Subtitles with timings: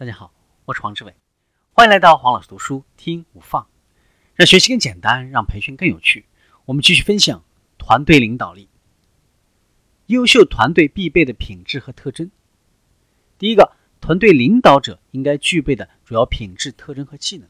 [0.00, 0.32] 大家好，
[0.64, 1.14] 我是黄志伟，
[1.72, 3.68] 欢迎来到黄老师读书听无放，
[4.34, 6.24] 让学习更简单，让培训更有趣。
[6.64, 7.44] 我们继续分享
[7.76, 8.70] 团队领导力，
[10.06, 12.30] 优秀团队必备的品质和特征。
[13.36, 17.46] 第一个，团队领导者应该具备的主要品质特征和技能，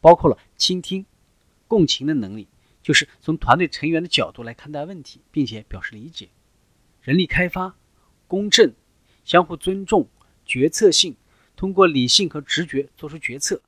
[0.00, 1.06] 包括了倾听、
[1.68, 2.48] 共情的能力，
[2.82, 6.30] 就是从团队成员的角度来看待问题，并且表示理解；
[7.02, 7.76] 人力开发、
[8.26, 8.74] 公正、
[9.24, 10.08] 相互尊重、
[10.44, 11.14] 决策性。
[11.56, 13.62] 通过理性和直觉做出决策，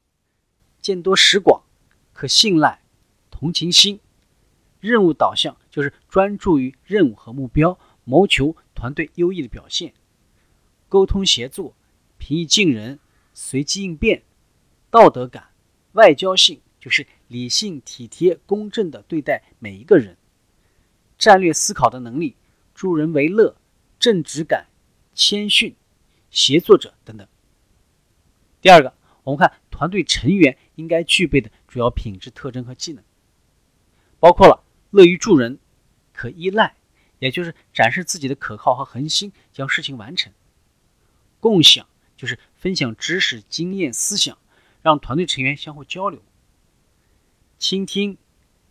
[0.80, 1.62] 见多识广，
[2.12, 2.82] 可信赖，
[3.30, 4.00] 同情心，
[4.80, 9.94] 任务导向就是专注于任务和目标，谋求团队优异的表现。
[10.88, 11.74] 沟通协作，
[12.18, 12.98] 平易近人，
[13.34, 14.22] 随机应变，
[14.90, 15.50] 道德感，
[15.92, 20.16] 外交性就是理性、体贴、公正的对待每一个人。
[21.18, 22.36] 战略思考的能力，
[22.74, 23.56] 助人为乐，
[23.98, 24.66] 正直感，
[25.14, 25.74] 谦逊，
[26.30, 27.26] 协作者等等。
[28.66, 33.04] 第二个，我们看团队成员应该具备的主要品质特征和技能，
[34.18, 35.60] 包括了乐于助人、
[36.12, 36.74] 可依赖，
[37.20, 40.32] 也就是展示自己的可靠和恒心，将事情完成；
[41.38, 41.86] 共享，
[42.16, 44.36] 就是分享知识、经验、思想，
[44.82, 46.18] 让团队成员相互交流；
[47.58, 48.18] 倾听、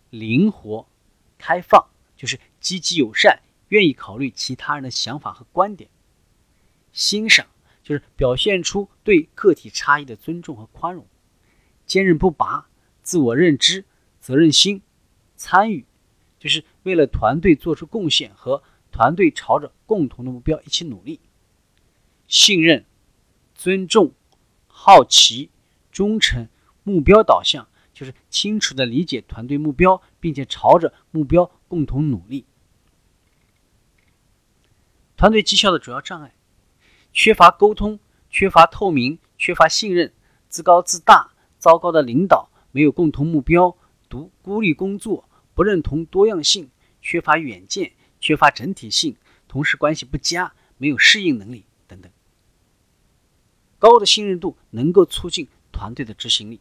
[0.09, 0.89] 灵活、
[1.37, 1.87] 开放，
[2.17, 5.89] 就是积极友善，愿意考虑其他人的想法和观点；
[6.91, 7.47] 欣赏。
[7.85, 11.05] 就是表现出对个体差异的尊重和宽容，
[11.85, 12.67] 坚韧不拔，
[13.03, 13.85] 自我认知、
[14.19, 14.81] 责任心、
[15.35, 15.85] 参与，
[16.39, 21.19] 就是为了团队做出贡献和团队朝着共同的目标一起努力。
[22.27, 22.85] 信任、
[23.53, 24.13] 尊重、
[24.65, 25.51] 好奇、
[25.91, 26.49] 忠诚、
[26.83, 32.45] 目标导向，就是清楚的理解团队目标，并且朝着目标共同努力。
[35.15, 36.33] 团队绩效的主要障碍。
[37.15, 37.97] 缺乏沟通，
[38.29, 40.13] 缺乏透明，缺乏信任，
[40.49, 43.77] 自高自大，糟糕的领导，没有共同目标，
[44.09, 46.69] 独孤立工作，不认同多样性，
[47.01, 49.15] 缺乏远见，缺乏整体性，
[49.47, 52.11] 同事关系不佳，没有适应能力等等。
[53.79, 56.59] 高的信任度能够促进团队的执行力。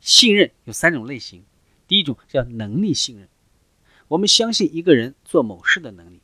[0.00, 1.46] 信任有三种类型，
[1.88, 3.26] 第一种叫能力信任，
[4.08, 6.18] 我们相信一个人做某事的能力；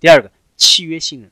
[0.00, 1.30] 第二个契约信任。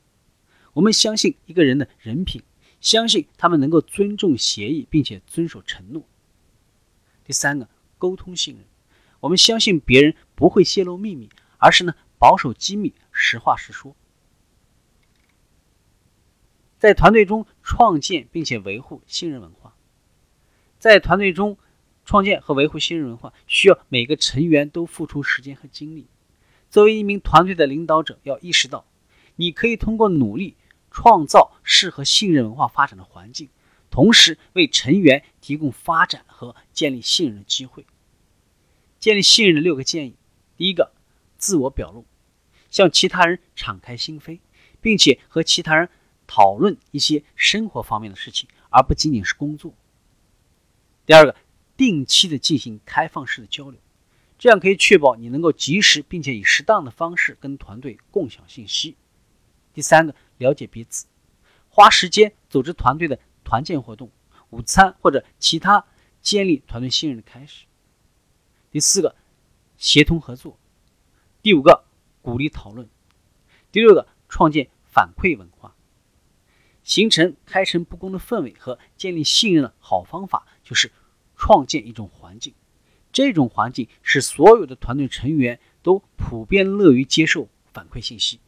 [0.73, 2.41] 我们相信一个人的人品，
[2.79, 6.03] 相信他们能够尊重协议，并且遵守承诺。
[7.25, 7.67] 第三个，
[7.97, 8.63] 沟通信任，
[9.19, 13.95] 我们相信别人不会泄露秘密，而是呢保守机密，实话实说。
[16.79, 19.75] 在团队中创建并且维护信任文化，
[20.79, 21.57] 在团队中
[22.05, 26.07] 创建和维护信任文化，需要每个成员都付出时间和精力。
[26.69, 28.85] 作为一名团队的领导者，要意识到，
[29.35, 30.55] 你可以通过努力。
[30.91, 33.49] 创造适合信任文化发展的环境，
[33.89, 37.85] 同时为成员提供发展和建立信任的机会。
[38.99, 40.15] 建立信任的六个建议：
[40.57, 40.91] 第一个，
[41.37, 42.05] 自我表露，
[42.69, 44.41] 向其他人敞开心扉，
[44.81, 45.89] 并且和其他人
[46.27, 49.73] 讨论一些生活方面的事情，而不仅仅是工作。
[51.05, 51.35] 第二个，
[51.77, 53.79] 定期的进行开放式的交流，
[54.37, 58.97] 这样可以确保你能够及时并且以适当的方式跟团队共享信息。
[59.73, 60.13] 第三个。
[60.41, 61.05] 了解彼此，
[61.69, 64.09] 花时间组织团队的团建活动、
[64.49, 65.85] 午餐或者其他
[66.19, 67.65] 建立团队信任的开始。
[68.71, 69.15] 第四个，
[69.77, 70.57] 协同合作。
[71.43, 71.85] 第五个，
[72.23, 72.89] 鼓励讨论。
[73.71, 75.75] 第六个，创建反馈文化。
[76.83, 80.91] 形成开诚布公的氛围和建立信任的好方法就是
[81.35, 82.55] 创建一种环境，
[83.11, 88.39] 这种环境使所有的团队成员都普遍乐于接受反馈信息。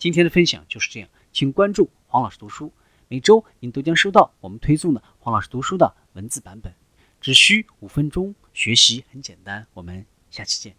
[0.00, 2.72] 今天的分享就是这样，请关注黄老师读书，
[3.06, 6.74] 每周您都将收到我们推送的黄老师读书的文字版本，
[7.20, 9.66] 只需五分钟，学习很简单。
[9.74, 10.74] 我们下期见。